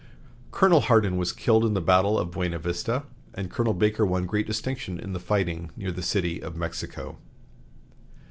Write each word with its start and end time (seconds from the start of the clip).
Colonel 0.49 0.79
Hardin 0.79 1.15
was 1.15 1.31
killed 1.31 1.63
in 1.63 1.75
the 1.75 1.79
battle 1.79 2.17
of 2.17 2.31
Buena 2.31 2.57
Vista, 2.57 3.03
and 3.35 3.51
Colonel 3.51 3.75
Baker 3.75 4.03
won 4.03 4.25
great 4.25 4.47
distinction 4.47 4.99
in 4.99 5.13
the 5.13 5.19
fighting 5.19 5.69
near 5.77 5.91
the 5.91 6.01
City 6.01 6.41
of 6.41 6.55
Mexico. 6.57 7.19